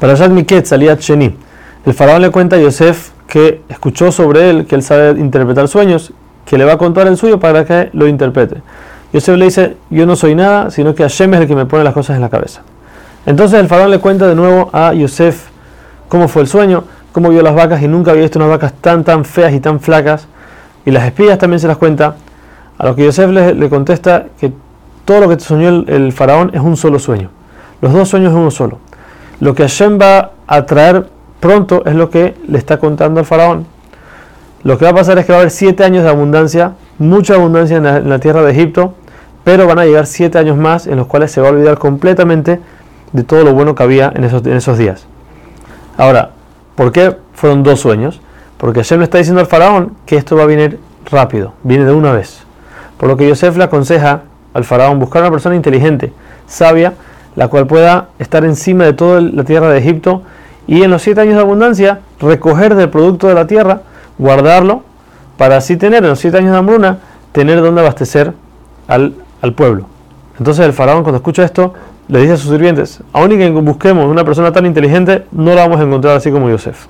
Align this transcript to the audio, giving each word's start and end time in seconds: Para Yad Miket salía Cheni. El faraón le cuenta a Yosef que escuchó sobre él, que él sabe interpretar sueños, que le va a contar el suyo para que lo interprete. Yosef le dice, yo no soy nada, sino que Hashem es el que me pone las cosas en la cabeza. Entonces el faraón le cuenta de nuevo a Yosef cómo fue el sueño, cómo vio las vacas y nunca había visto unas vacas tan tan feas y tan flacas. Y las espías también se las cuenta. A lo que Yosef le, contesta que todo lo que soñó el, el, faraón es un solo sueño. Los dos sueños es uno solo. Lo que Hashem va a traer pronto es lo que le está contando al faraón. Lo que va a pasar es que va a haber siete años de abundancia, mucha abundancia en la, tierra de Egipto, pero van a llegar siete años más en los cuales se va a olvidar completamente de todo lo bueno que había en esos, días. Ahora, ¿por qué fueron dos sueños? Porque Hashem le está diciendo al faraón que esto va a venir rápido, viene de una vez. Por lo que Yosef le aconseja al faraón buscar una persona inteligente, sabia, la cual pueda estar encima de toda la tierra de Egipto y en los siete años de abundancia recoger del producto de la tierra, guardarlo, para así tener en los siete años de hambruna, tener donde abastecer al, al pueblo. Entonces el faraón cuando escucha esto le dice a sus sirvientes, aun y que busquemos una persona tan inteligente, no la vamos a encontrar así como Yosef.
Para 0.00 0.14
Yad 0.14 0.30
Miket 0.30 0.64
salía 0.64 0.96
Cheni. 0.96 1.34
El 1.84 1.92
faraón 1.92 2.22
le 2.22 2.30
cuenta 2.30 2.54
a 2.54 2.60
Yosef 2.60 3.10
que 3.26 3.62
escuchó 3.68 4.12
sobre 4.12 4.48
él, 4.48 4.66
que 4.66 4.76
él 4.76 4.82
sabe 4.84 5.18
interpretar 5.18 5.66
sueños, 5.66 6.12
que 6.44 6.56
le 6.56 6.64
va 6.64 6.74
a 6.74 6.78
contar 6.78 7.08
el 7.08 7.16
suyo 7.16 7.40
para 7.40 7.64
que 7.64 7.90
lo 7.92 8.06
interprete. 8.06 8.62
Yosef 9.12 9.36
le 9.36 9.46
dice, 9.46 9.76
yo 9.90 10.06
no 10.06 10.14
soy 10.14 10.36
nada, 10.36 10.70
sino 10.70 10.94
que 10.94 11.02
Hashem 11.02 11.34
es 11.34 11.40
el 11.40 11.46
que 11.48 11.56
me 11.56 11.66
pone 11.66 11.82
las 11.82 11.94
cosas 11.94 12.14
en 12.14 12.22
la 12.22 12.28
cabeza. 12.28 12.62
Entonces 13.26 13.58
el 13.58 13.66
faraón 13.66 13.90
le 13.90 13.98
cuenta 13.98 14.28
de 14.28 14.36
nuevo 14.36 14.70
a 14.72 14.92
Yosef 14.94 15.48
cómo 16.08 16.28
fue 16.28 16.42
el 16.42 16.48
sueño, 16.48 16.84
cómo 17.10 17.30
vio 17.30 17.42
las 17.42 17.56
vacas 17.56 17.82
y 17.82 17.88
nunca 17.88 18.12
había 18.12 18.22
visto 18.22 18.38
unas 18.38 18.50
vacas 18.50 18.74
tan 18.80 19.02
tan 19.02 19.24
feas 19.24 19.52
y 19.52 19.58
tan 19.58 19.80
flacas. 19.80 20.28
Y 20.86 20.92
las 20.92 21.04
espías 21.06 21.38
también 21.38 21.58
se 21.58 21.66
las 21.66 21.76
cuenta. 21.76 22.14
A 22.78 22.86
lo 22.86 22.94
que 22.94 23.04
Yosef 23.04 23.30
le, 23.30 23.68
contesta 23.68 24.26
que 24.38 24.52
todo 25.04 25.22
lo 25.22 25.28
que 25.28 25.40
soñó 25.40 25.68
el, 25.68 25.84
el, 25.88 26.12
faraón 26.12 26.52
es 26.54 26.60
un 26.60 26.76
solo 26.76 27.00
sueño. 27.00 27.30
Los 27.80 27.92
dos 27.92 28.08
sueños 28.08 28.30
es 28.30 28.38
uno 28.38 28.52
solo. 28.52 28.78
Lo 29.40 29.54
que 29.54 29.62
Hashem 29.62 30.00
va 30.00 30.32
a 30.46 30.66
traer 30.66 31.06
pronto 31.40 31.82
es 31.86 31.94
lo 31.94 32.10
que 32.10 32.34
le 32.48 32.58
está 32.58 32.78
contando 32.78 33.20
al 33.20 33.26
faraón. 33.26 33.66
Lo 34.64 34.76
que 34.76 34.84
va 34.84 34.90
a 34.90 34.94
pasar 34.94 35.18
es 35.18 35.26
que 35.26 35.32
va 35.32 35.38
a 35.38 35.40
haber 35.42 35.52
siete 35.52 35.84
años 35.84 36.02
de 36.02 36.10
abundancia, 36.10 36.72
mucha 36.98 37.34
abundancia 37.34 37.76
en 37.76 38.08
la, 38.08 38.18
tierra 38.18 38.42
de 38.42 38.50
Egipto, 38.50 38.94
pero 39.44 39.66
van 39.66 39.78
a 39.78 39.84
llegar 39.84 40.06
siete 40.06 40.38
años 40.38 40.56
más 40.56 40.86
en 40.86 40.96
los 40.96 41.06
cuales 41.06 41.30
se 41.30 41.40
va 41.40 41.48
a 41.48 41.50
olvidar 41.52 41.78
completamente 41.78 42.60
de 43.12 43.22
todo 43.22 43.44
lo 43.44 43.54
bueno 43.54 43.74
que 43.74 43.82
había 43.84 44.12
en 44.14 44.24
esos, 44.24 44.78
días. 44.78 45.06
Ahora, 45.96 46.30
¿por 46.74 46.90
qué 46.90 47.16
fueron 47.34 47.62
dos 47.62 47.80
sueños? 47.80 48.20
Porque 48.58 48.80
Hashem 48.80 48.98
le 48.98 49.04
está 49.04 49.18
diciendo 49.18 49.40
al 49.40 49.46
faraón 49.46 49.94
que 50.04 50.16
esto 50.16 50.34
va 50.34 50.42
a 50.42 50.46
venir 50.46 50.80
rápido, 51.10 51.54
viene 51.62 51.84
de 51.84 51.92
una 51.92 52.12
vez. 52.12 52.40
Por 52.98 53.08
lo 53.08 53.16
que 53.16 53.28
Yosef 53.28 53.56
le 53.56 53.64
aconseja 53.64 54.22
al 54.52 54.64
faraón 54.64 54.98
buscar 54.98 55.22
una 55.22 55.30
persona 55.30 55.54
inteligente, 55.54 56.12
sabia, 56.48 56.94
la 57.38 57.46
cual 57.46 57.68
pueda 57.68 58.08
estar 58.18 58.44
encima 58.44 58.82
de 58.82 58.94
toda 58.94 59.20
la 59.20 59.44
tierra 59.44 59.70
de 59.70 59.78
Egipto 59.78 60.22
y 60.66 60.82
en 60.82 60.90
los 60.90 61.02
siete 61.02 61.20
años 61.20 61.36
de 61.36 61.40
abundancia 61.40 62.00
recoger 62.18 62.74
del 62.74 62.90
producto 62.90 63.28
de 63.28 63.34
la 63.34 63.46
tierra, 63.46 63.82
guardarlo, 64.18 64.82
para 65.36 65.58
así 65.58 65.76
tener 65.76 66.02
en 66.02 66.10
los 66.10 66.18
siete 66.18 66.38
años 66.38 66.50
de 66.50 66.58
hambruna, 66.58 66.98
tener 67.30 67.62
donde 67.62 67.80
abastecer 67.80 68.32
al, 68.88 69.14
al 69.40 69.52
pueblo. 69.52 69.84
Entonces 70.36 70.66
el 70.66 70.72
faraón 70.72 71.04
cuando 71.04 71.18
escucha 71.18 71.44
esto 71.44 71.74
le 72.08 72.22
dice 72.22 72.32
a 72.32 72.36
sus 72.36 72.50
sirvientes, 72.50 73.04
aun 73.12 73.30
y 73.30 73.38
que 73.38 73.50
busquemos 73.50 74.06
una 74.06 74.24
persona 74.24 74.50
tan 74.50 74.66
inteligente, 74.66 75.24
no 75.30 75.54
la 75.54 75.62
vamos 75.62 75.78
a 75.78 75.84
encontrar 75.84 76.16
así 76.16 76.32
como 76.32 76.50
Yosef. 76.50 76.86